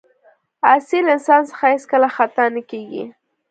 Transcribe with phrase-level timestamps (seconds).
[0.73, 3.03] اصیل انسان څخه هېڅکله خطا نه کېږي.